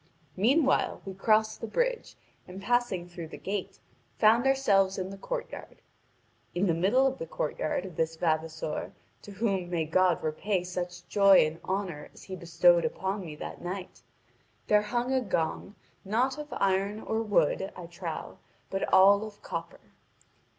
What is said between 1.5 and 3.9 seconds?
the bridge, and passing through the gate,